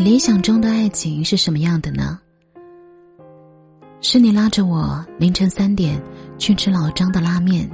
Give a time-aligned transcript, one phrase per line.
[0.00, 2.20] 你理想中的爱情是什么样的呢？
[4.00, 6.00] 是你拉着我凌晨三点
[6.38, 7.68] 去吃老张的拉面，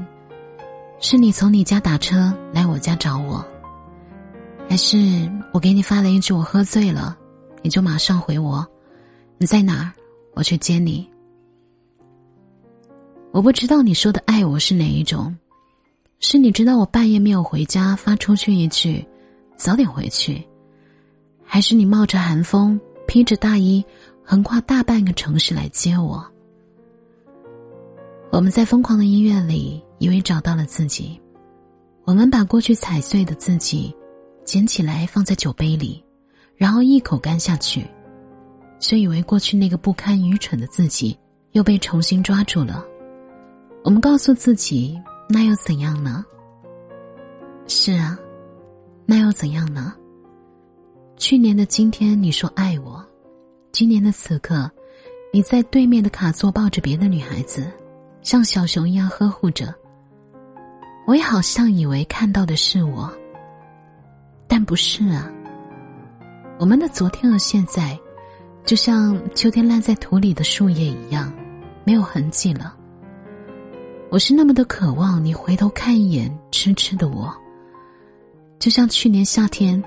[1.00, 3.44] 是你从你家打车来我家找我，
[4.70, 4.96] 还是
[5.52, 7.14] 我给你发了一句我喝醉了，
[7.60, 8.66] 你就马上回我，
[9.36, 9.92] 你在哪儿，
[10.32, 11.06] 我去接你？
[13.32, 15.36] 我不知道你说的爱我是哪一种，
[16.20, 19.06] 是你知道我半夜没有回家发出去一句，
[19.58, 20.42] 早点回去。
[21.54, 23.84] 还是你冒着寒风，披着大衣，
[24.24, 26.20] 横跨大半个城市来接我。
[28.32, 31.16] 我们在疯狂的音乐里，以为找到了自己。
[32.02, 33.94] 我们把过去踩碎的自己，
[34.44, 36.04] 捡起来放在酒杯里，
[36.56, 37.86] 然后一口干下去，
[38.80, 41.16] 却以为过去那个不堪愚蠢的自己
[41.52, 42.84] 又被重新抓住了。
[43.84, 46.24] 我们告诉自己，那又怎样呢？
[47.68, 48.18] 是啊，
[49.06, 49.94] 那又怎样呢？
[51.16, 52.94] 去年的今天，你说爱我；
[53.72, 54.68] 今年的此刻，
[55.32, 57.70] 你在对面的卡座抱着别的女孩子，
[58.20, 59.72] 像小熊一样呵护着。
[61.06, 63.10] 我也好像以为看到的是我，
[64.48, 65.30] 但不是啊。
[66.58, 67.96] 我们的昨天和现在，
[68.64, 71.32] 就像秋天烂在土里的树叶一样，
[71.84, 72.74] 没有痕迹了。
[74.10, 77.32] 我是那么的渴望你回头看一眼痴痴的我，
[78.58, 79.82] 就像去年夏天。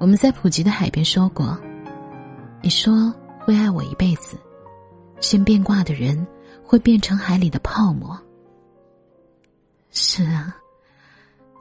[0.00, 1.56] 我们在普吉的海边说过，
[2.62, 4.38] 你说会爱我一辈子，
[5.20, 6.26] 先变卦的人
[6.64, 8.18] 会变成海里的泡沫。
[9.90, 10.56] 是啊，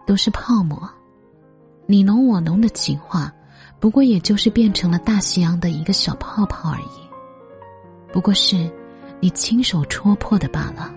[0.07, 0.89] 都是泡沫，
[1.85, 3.29] 你侬我侬的情话，
[3.77, 7.09] 不过也就是变成了大西洋的一个小泡泡而已，
[8.13, 8.71] 不过是
[9.19, 10.89] 你亲手戳破的罢了。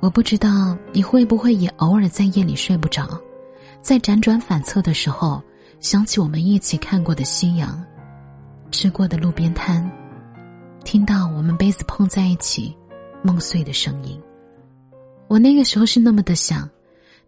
[0.00, 3.20] 我不知道你会不会也偶尔在夜里睡不着，
[3.80, 5.40] 在辗转反侧的时候。
[5.84, 7.84] 想起我们一起看过的夕阳，
[8.70, 9.84] 吃过的路边摊，
[10.82, 12.74] 听到我们杯子碰在一起、
[13.22, 14.18] 梦碎的声音，
[15.28, 16.66] 我那个时候是那么的想，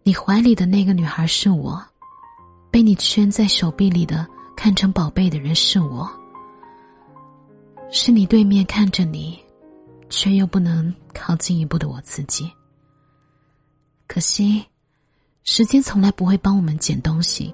[0.01, 1.79] 你怀里的那个女孩是我，
[2.71, 6.09] 被你圈在手臂里的、看成宝贝的人是我，
[7.91, 9.37] 是你对面看着你，
[10.09, 12.51] 却又不能靠近一步的我自己。
[14.07, 14.65] 可惜，
[15.43, 17.53] 时间从来不会帮我们捡东西。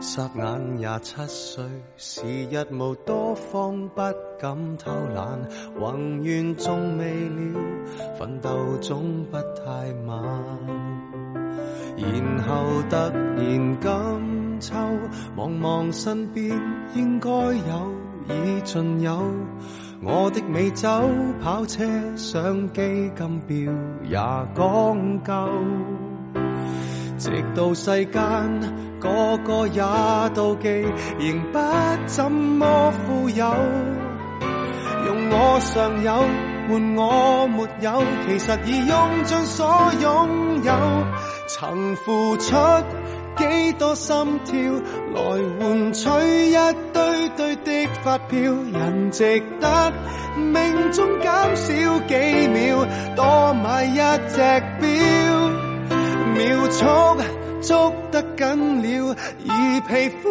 [0.00, 1.64] 霎眼廿七岁，
[1.96, 2.22] 时
[2.52, 3.96] 日无多，方不
[4.38, 5.36] 敢偷懒。
[5.76, 7.60] 宏愿仲未了，
[8.16, 8.48] 奋斗
[8.80, 9.72] 总不太
[10.06, 10.22] 晚。
[11.96, 14.76] 然后突然金秋，
[15.36, 16.48] 望望身边，
[16.94, 17.92] 应该有
[18.28, 19.20] 已尽有。
[20.00, 20.88] 我的美酒、
[21.42, 21.82] 跑车、
[22.16, 23.72] 相机、金表
[24.04, 24.16] 也
[24.54, 26.07] 讲究。
[27.18, 29.82] 直到世间个个也
[30.34, 30.68] 妒忌，
[31.18, 31.58] 仍不
[32.06, 33.44] 怎么富有。
[35.06, 36.12] 用我尚有
[36.68, 40.72] 换我没有，其实已用尽所拥有。
[41.48, 42.54] 曾付出
[43.36, 44.14] 几多心
[44.44, 44.72] 跳，
[45.12, 45.22] 来
[45.58, 46.08] 换取
[46.46, 47.56] 一堆堆
[47.86, 48.38] 的发票。
[48.72, 49.92] 人值得
[50.36, 52.86] 命中减少几秒，
[53.16, 53.96] 多买一
[54.28, 54.77] 只。
[56.78, 57.16] 捉
[57.60, 59.16] 捉得紧了，
[59.48, 60.28] 而皮肤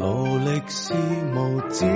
[0.00, 0.94] 努力是
[1.36, 1.86] 无止。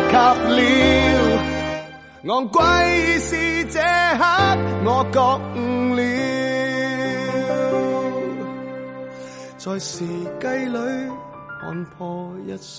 [0.49, 0.51] 及
[1.15, 1.17] 了。
[2.29, 2.59] 昂贵
[3.21, 3.27] 是
[3.67, 3.83] 这刻，
[4.87, 5.19] 我觉
[5.55, 5.57] 悟
[5.95, 6.01] 了，
[9.57, 10.07] 在时计
[10.75, 10.79] 里
[11.61, 11.65] 看
[11.97, 12.07] 破
[12.47, 12.75] 一生。